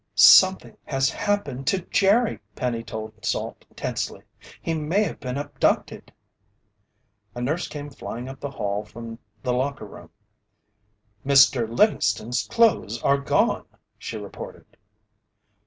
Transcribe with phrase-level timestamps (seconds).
[0.15, 4.23] "Something has happened to Jerry!" Penny told Salt tensely.
[4.59, 6.11] "He may have been abducted!"
[7.35, 10.09] A nurse came flying up the hall from the locker room.
[11.23, 11.69] "Mr.
[11.69, 13.67] Livingston's clothes are gone!"
[13.99, 14.65] she reported.